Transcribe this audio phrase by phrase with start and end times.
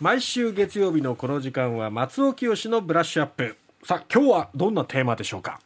[0.00, 3.56] 毎週月曜日のこの時間は松尾清のブラッシュアップ。
[3.82, 5.58] さあ今日はどんなテーマでしょうか？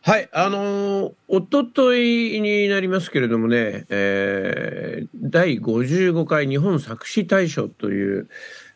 [0.00, 8.30] はい、あのー、おとといになりますけれどもね、えー、第55回日本作詞大賞という、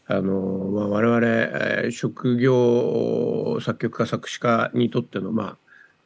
[0.07, 5.57] あのー、まあ、我々、えー、職業作曲家作詞家にとっての、ま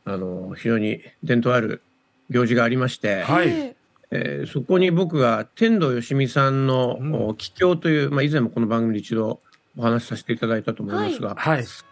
[0.04, 1.82] あ、あのー、非常に伝統ある
[2.30, 3.75] 行事がありまして、はい
[4.10, 9.40] えー、そこに僕が天童よしみさんの「帰郷」という、まあ、以前もこの番組で一度
[9.76, 11.84] お話しさせていただいたと思いますが、はい、そ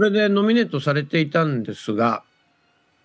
[0.00, 2.22] れでノミネートされていたんですが、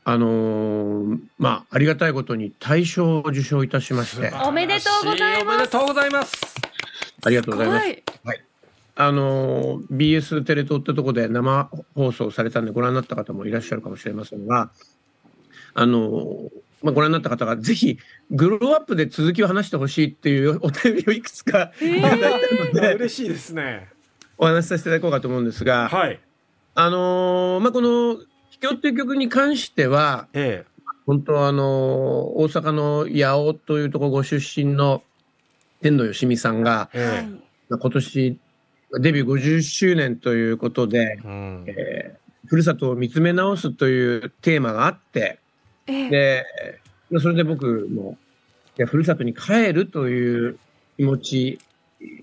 [0.06, 4.32] あのー、まあ、ありがたいことに大賞を受賞いたしまして。
[4.46, 5.56] おめでとうございます。
[5.56, 6.56] おめでとうございます。
[7.26, 7.86] ありがとうございます。
[8.24, 8.44] はい。
[8.96, 14.72] あのー、BS テレ東ってとこで生放送されたんでご覧になった方もいらっしゃるかもしれませんが、
[15.74, 16.50] あのー、
[16.82, 17.98] まあ、ご覧になった方がぜひ
[18.32, 23.90] グローアップで続きを話してほしいっていうお便りをいくつかいただいてるので、嬉しいですね。
[24.38, 26.20] お話しさせていただこうかと思うんですが、はい。
[26.76, 28.18] あのー、まあ、この
[28.52, 35.02] 秘境っていう曲に関しては、ええ、本当あのー、大阪の八尾というところご出身の
[35.82, 37.26] 天童よしみさんが、え
[37.72, 38.40] え、今年
[39.00, 45.47] デビュー50周年ということで、うん、えー、ふるさとを見つめ直すというテーマがあって、え
[45.88, 46.46] で、
[47.20, 48.18] それで僕も、
[48.78, 50.60] いやふるさとに帰るという
[50.98, 51.60] 気持ち、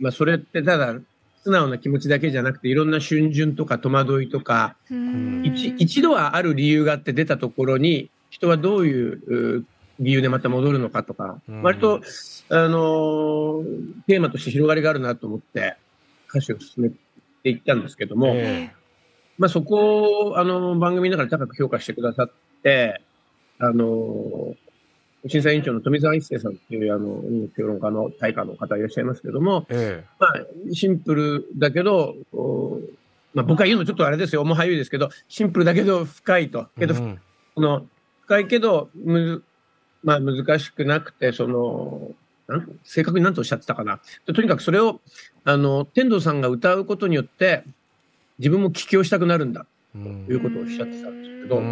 [0.00, 0.94] まあ、それってただ、
[1.42, 4.76] 素直な気持ちだけじゃなくて、いろんな逡巡とか戸惑いとか、
[5.42, 9.66] 一一度はある理由があって出たところに、人はどういう
[10.00, 12.00] 理由でまた戻るのかとか、割と、
[12.48, 15.76] あのー、テーマとして広がりがあるなと思って、
[16.28, 16.90] 歌詞を進め
[17.42, 18.74] ていったんですけども、ええ、
[19.36, 22.30] まあそこを、あの、番組の中で高く評価してくださっ
[22.62, 23.02] て、
[23.58, 24.55] あの、
[25.27, 27.22] 審査委員長の富澤一世さんっていう、あの、
[27.56, 30.34] 評論家の大家の方いらっしゃいますけども、ええ、まあ、
[30.72, 32.14] シンプルだけど、
[33.33, 36.69] まあ僕が言うのちょっとあれですよ、重はゆいですけど、シンプルだけど深いと。
[36.78, 37.20] けど、うん、
[37.55, 37.86] この、
[38.22, 39.42] 深いけど、む
[40.02, 42.12] まあ難しくなくて、その、
[42.46, 44.01] なん正確に何とおっしゃってたかな。
[44.27, 45.01] とにかくそれを、
[45.45, 47.64] あの、天童さんが歌うことによって、
[48.39, 51.62] 自分も聞きをしたくなるんだ、ということをおっしゃってたんですけど、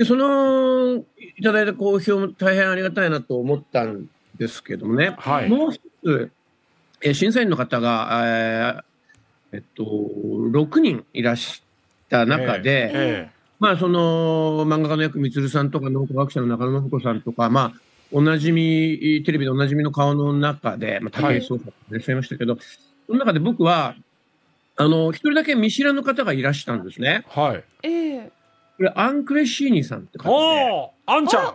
[0.00, 1.04] でその、
[1.36, 6.32] いただいた好評も大変ありがたいなと思ったんですけどもね、はい、もう一つ、
[7.02, 11.62] え審査員の方が、えー、えっと、6人いらし
[12.08, 13.28] た中で、えーえー、
[13.58, 17.72] まあ、その、漫画家の役みつるさんとか、脳科学者の中野信子さんとか、まあ、
[18.10, 21.72] おなじみ、テレビでおなじみの顔の中で、まあ、武井壮さんい。
[21.90, 22.62] らっしゃいましたけど、はい、
[23.06, 23.96] その中で僕は、
[24.76, 27.22] あの、一人だけ見知らぬ方がいらしたんですね。
[27.28, 27.64] はい。
[27.82, 28.18] ええ。
[28.20, 28.30] ー、
[28.80, 30.34] これ、アンクレシーニさんって方で。
[30.34, 31.54] おアンちゃん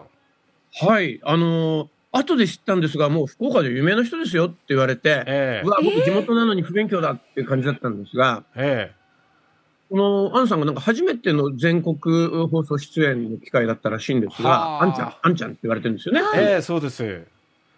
[0.88, 1.19] はい。
[1.24, 9.97] あのー、後で知ったんですが、もう福岡で有名な人ですよって言われて、えー、うわ、僕地元なのに不勉強だっていう感じだったんですが、えー、こ
[10.31, 11.97] のアンさんがなんか初めての全国
[12.47, 16.22] 放送出演の機会だったらしいんですが、アンちゃん、アンちゃんって言われてるんですよね。
[16.35, 17.25] ええー、そうです。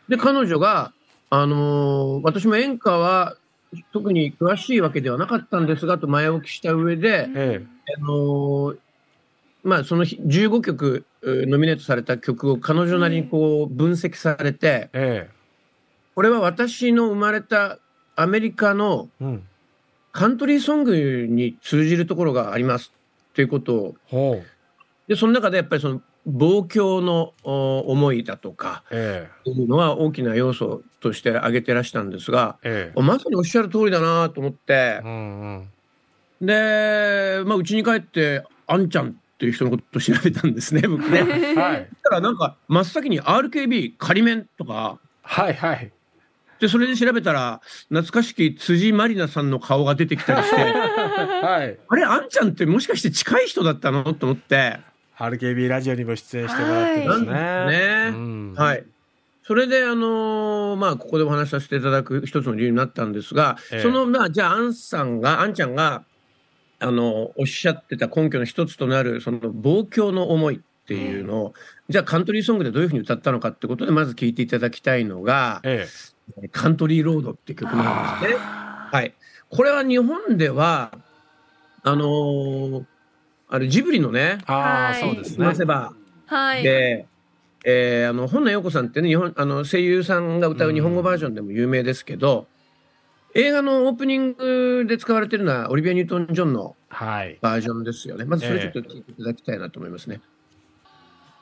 [0.09, 0.91] で、彼女が、
[1.30, 3.38] あのー、私も演歌は
[3.94, 8.78] 特に詳しいわけではなかったんですが、と前置きした上で、えー、あのー、
[9.67, 15.29] まあ、その15曲ノミネートされた曲を彼女なりにこう分析されて、ええ、
[16.16, 17.77] これは私の生まれた
[18.16, 19.09] アメリカの
[20.13, 22.94] カントリーソングに通じるところがあります
[23.33, 24.41] ということを、
[25.09, 35.67] で、その中でやっぱりその、望郷の思いだとか、ええ、いうのは大きな要素として挙げてらしたんですが、ええ、まさにおっしゃる通りだなと思って、うん
[36.41, 41.22] うん、で、まあ、うちに帰って、あんちゃんっていう人のことを調べたんですね、 僕ね。
[41.22, 41.88] はい。
[42.03, 45.92] だからなんか、真っ先に RKB 仮面とか、はいはい。
[46.59, 51.78] で、それで調べたら、懐かしき辻まりなさんの顔が出てきたりして、はい。
[51.88, 54.12] あれ、あんちゃんってもしかして近い人だったの？
[54.16, 54.80] と思って。
[55.20, 57.31] RKB ラジオにも出演してもらってますね。
[57.31, 58.84] ね、うん、はい。
[59.44, 66.04] それで、あのー、まあ、ここでお話しさせていただく一つの理由になったんですが、ええ、その、まあ、じゃあ、あんさんが、あんちゃんが、
[66.79, 71.53] あの、おっしゃってた根拠の一つとなる、その、望郷の思いっていうのを、うん、
[71.89, 75.88] じゃあ、カントリーソングでどういうふうに歌ったのかってことで、まず聞いていただきたいのが、え
[76.44, 78.39] え、カントリーロードって曲なんですね。
[78.39, 79.13] はい。
[79.50, 80.91] これは日本では、
[81.83, 82.85] あのー、
[83.50, 85.45] あれ、ジブリのね、ああ、そうですね。
[85.45, 85.94] 話せば、
[86.25, 86.63] はい。
[86.63, 87.07] で、
[87.65, 92.56] えー、あの、本名陽子さんってね、日本、あの、声優さんが歌う日本語バージョンでも有名ですけど、うん、
[93.38, 98.24] 映画のオープニングで使われてるのは、オリビア・ニュートン・ジョンのバージョンですよね。
[98.24, 100.22] はい、まずそれちょっと聞いていただきたいなと思いますね。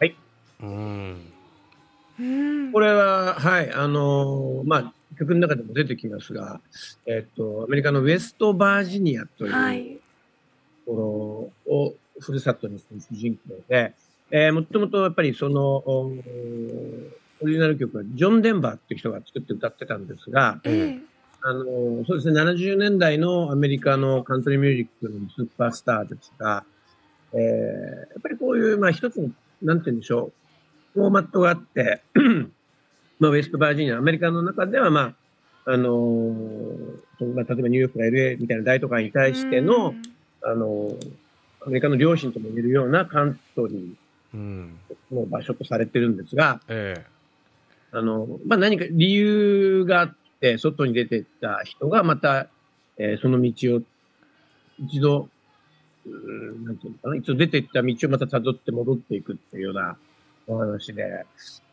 [0.01, 0.15] えー、はい。
[0.61, 1.31] うん。
[2.73, 6.59] これは、はい、あのー、まあ、曲の中でも出てきますが、
[7.05, 9.97] えっと、アメリカのウェストバージニアという、はい。
[10.85, 13.93] ところをふるさとにする主人公で、
[14.31, 16.11] えー、もともとやっぱりその、お
[17.41, 21.04] オリジナル曲はジョン・デンバーっていう人が作って歌ってたんですが、ええ
[21.47, 21.63] あの、
[22.07, 26.65] そうですね、70年代のアメリカのカントリーミュージックのスーパースターですが、
[27.33, 29.29] えー、やっぱりこういう、まあ一つの、
[29.61, 30.31] なんて言うんでしょ
[30.95, 32.01] う、フォーマットがあって、
[33.19, 35.13] まあウェストバージニア、アメリカの中ではま
[35.65, 40.01] あ、あのーまあ、例えばニューヨークや LA みたいな大都会に対しての、うん。
[40.41, 40.95] あの、
[41.61, 43.95] アメリカの両親とも言えるようなカントリ
[44.33, 44.79] うん。
[45.11, 47.05] ーの場所とされてるんですが、え
[47.91, 50.24] あの、まあ、何か理由があって、
[50.57, 52.47] 外に出てった人がまた、
[52.97, 53.81] えーその道を
[54.79, 55.29] 一度、
[56.05, 59.97] なんていうのかな、一度出てった道をまた辿って戻っていくっていうような
[60.47, 61.25] お話で、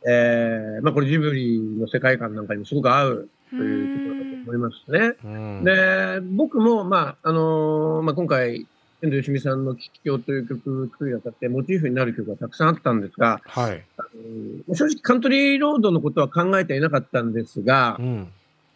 [0.09, 5.17] えーまあ、これジブリの世界観なんかにもすごく合うというところだと思いますね。
[5.23, 5.29] えう
[5.61, 5.65] ん。
[5.65, 8.67] で、僕も、まあ、あのーまあ、今回、
[9.03, 13.85] 遠藤よしみさんの「危機境」という曲を作るにあたって、モチーフになる曲がたくさんあったんですが、はい。
[14.15, 18.33] うん正直カントリーロードのことは考えていなかったんですがう、ん。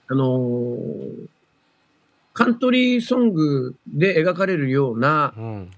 [0.08, 1.28] あのー
[2.32, 5.70] カントリーソングで描かれるような、うん。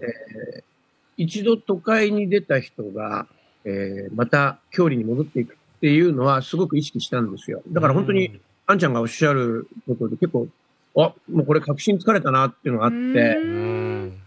[1.16, 3.28] 一度都会に出た人が、
[3.64, 7.62] えーまた郷里に戻っていくっていうのはすごく意識したんですよ。
[7.68, 10.48] だから本当に、あんちゃんがおっしゃることで結構、
[10.96, 14.18] あ、もうこれ確信疲れたなっていうのがあって。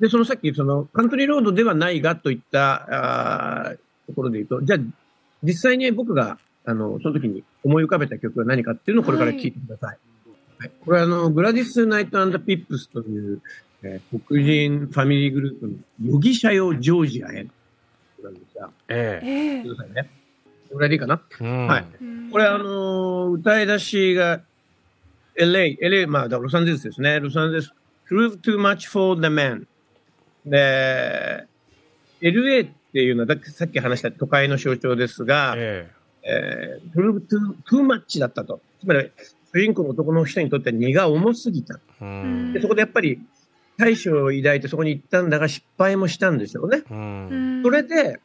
[0.00, 3.76] で、そのさっき、その、カントリーロードではないがといった、あー
[4.06, 4.78] ところで言うと、じゃあ、
[5.42, 6.38] 実際に僕が、
[6.68, 9.98] あの、その時に思い浮かべた曲は何かっていうのをこれから聞いてください。
[10.58, 13.40] はい、これはあの、グラディス・ナイトピップスという、
[13.82, 15.72] えー黒人ファミリーグループの、
[16.12, 17.46] ヨギシャヨ・ジョージアへ。
[18.22, 19.26] なんですが、ええ。
[19.26, 20.10] ええくださいね。
[20.70, 21.22] これでいいかな？
[21.40, 24.42] うんはいうんこれあのー歌い出しが
[25.36, 27.18] LA、LA、まあ、だからロサンゼルスですね。
[27.20, 27.72] ロサンゼルス。
[28.10, 29.66] prove too much for the man.
[30.44, 31.46] で、
[32.20, 38.60] LA っていうのは、ださっき話した都会の象徴ですが、ええー、prove too, too much だったと。
[38.80, 39.10] つまり、
[39.52, 41.74] 主人公の男の人にとって荷が重すぎた。
[42.52, 43.20] で、そこでやっぱり、
[43.78, 46.82] 大将を抱いてそこに行ったんだが失敗もしたんでしょうね。
[47.62, 48.20] それで、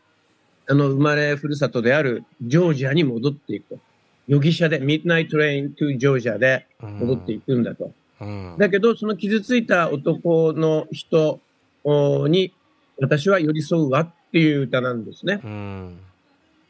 [0.67, 3.79] あの、生まれふるさとであるジョージアに戻っていくと。
[4.27, 7.91] 容疑者で、ミッドナイトレイントゥジョージアで戻っていくんだと。
[8.21, 8.55] うん。
[8.57, 11.39] だけど、その傷ついた男の人
[11.83, 12.53] おに、
[12.99, 15.41] 私は寄り添うわっていう歌なんですね。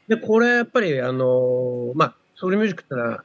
[0.09, 0.19] うん。
[0.19, 3.23] で、これやっぱり、あのーまあ、ソウルミュージックってのは、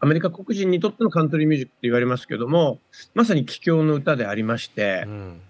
[0.00, 2.78] アメリカ黒人にとってのカントリーミュージックって言われますけども、
[3.14, 5.40] まさに帰郷の歌でありましてう、ん。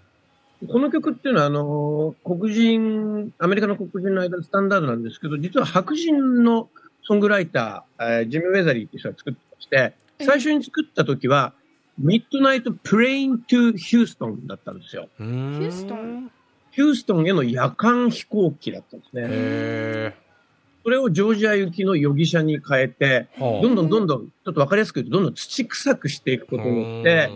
[0.67, 6.69] この曲っていうのは、あのー黒人、アメリカの黒人の間でスタンダードなんですけど、実は白人の
[7.03, 11.53] ソングライター、えージム・ウェザリーっていう人が作ってまして、最初に作った時は、
[11.97, 15.07] ミッドナイト・プレイン・トゥ・ヒューストンだったんですよ。
[15.17, 16.31] ヒュヒューストン？
[16.71, 20.15] ヒューストンへの夜間飛行機だったんですね。
[20.81, 27.29] へそれをジョージア行きの容疑者に変えて、どんどんどんどん、ちょっとわかりやすく言うと、どんどん土臭くしていくことによって、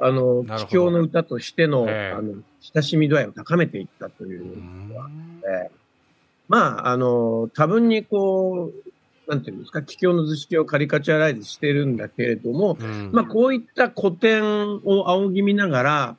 [0.00, 0.54] あの、なるほど。
[0.54, 2.14] 帰郷の歌としての、ええ。
[2.14, 2.34] あの、
[2.74, 4.56] 親しみ度合いを高めていったというう。
[4.56, 4.60] ん。
[5.42, 5.70] で
[6.48, 13.10] まあ、あの、多分にこう、なんていうんですか、帰郷の図式をカリカチュアライズしてるんだけれども、うん。
[13.12, 16.16] まあ、こういった古典を仰ぎ見ながら、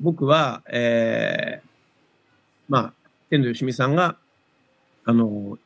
[0.00, 1.72] 僕は、ええ
[2.68, 2.94] まあ、
[3.30, 4.18] 天童よしみさんが、
[5.04, 5.58] あの、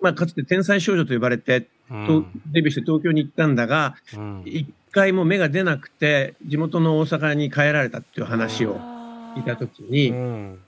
[0.00, 4.42] まあ、かつて天才少女と呼ばれて、とデビューして東京に行ったんだが、うん。
[4.44, 8.76] 一回も芽が出なくて、地元の大阪に帰られたっていう話を
[9.36, 10.58] 聞いたときに、うん。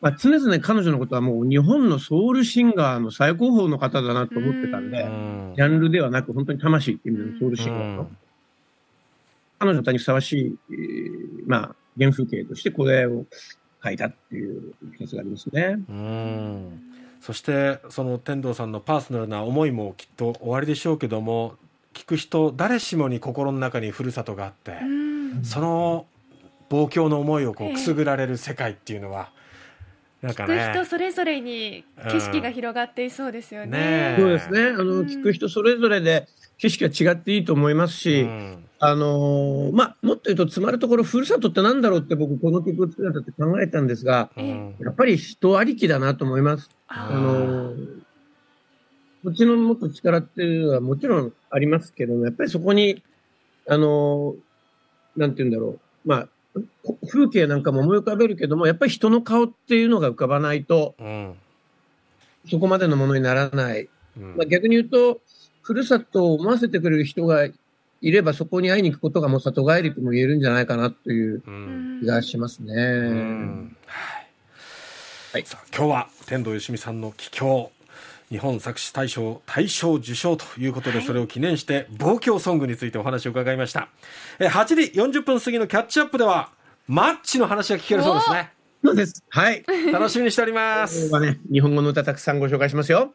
[0.00, 5.52] まあ、常々彼女のことはもう日本のソウルシンガーの最高峰の方だなと思ってたんで、うん。
[5.56, 8.16] ジャンルではなく本当に魂っていう意味でのソウルシンガーの、うん。
[9.58, 13.24] 彼女の歌にふさわしい、えーまあ、原風景としてこれを
[13.84, 15.76] 書いたっていう一つがありますね。
[15.88, 16.82] うん
[17.20, 21.54] そしてその天童さんのパーソナルな思いもきっと終わりでしょうけども
[21.94, 26.06] 聞く人誰しもに心の中にふるさとがあって、うんその
[26.70, 29.30] 望郷の思いをこええうくすぐられる世界っていうのは、
[30.22, 33.78] なんか聞く人ねそれぞれに景色が広がっていそうですよね。
[33.78, 34.60] ねえそうですね。
[34.68, 36.26] あの、うん聞く人それぞれで
[36.58, 46.68] 景色が違っていいと思いますし、うんあのーまあ、もっと言うと、つまるところ、ふるさとってなんだろうって僕、この曲を作るにあたって考えたんですが、うんやっぱり人ありきだなと思います。
[46.88, 48.02] ああのー
[49.24, 53.02] こっちのもっと力っていうのはもちろんありますけども、やっぱりそこに、
[53.66, 56.08] あのーなんて言うんだろう。
[56.08, 56.28] まあ、
[56.82, 61.34] こ風景なんかも思い浮かべるけども、やっぱり人の顔っていうのが浮かばないと、うん。
[62.50, 63.88] そこまでのものにならない。
[64.18, 64.36] うん。
[64.36, 65.20] まあ、逆に言うと、
[65.62, 67.54] ふるさとを思わせてくれる人がい
[68.10, 71.42] れば、そこに会いに行くことがもう里帰りとも言えるんじゃないかなという
[72.00, 72.74] 気がしますね。
[72.74, 74.24] うんはい
[75.32, 77.72] はいさあ今日は天童よしみさんの帰郷
[78.30, 83.88] 日本作詞大賞大賞受賞ということで、はいそれを記念して望郷ソングについてお話を伺いました
[84.38, 86.50] え8時40分過ぎのキャッチアップでは
[86.86, 88.52] マッチの話が聞けるそうですね
[88.84, 89.24] そうです。
[89.30, 89.64] はい。
[89.92, 93.12] 楽しみにしておりま今すね、日本語の歌たくさんご紹介しますよ。